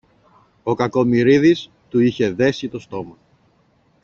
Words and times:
ο 0.63 0.73
Κακομοιρίδης 0.75 1.69
του 1.89 1.99
είχε 1.99 2.29
δέσει 2.31 2.67
το 2.69 2.79
στόμα 2.79 3.17